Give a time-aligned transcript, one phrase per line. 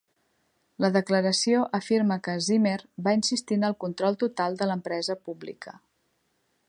[0.85, 2.73] La declaració afirma que Zimmer
[3.09, 5.77] va insistir en el control total de l'empresa pública.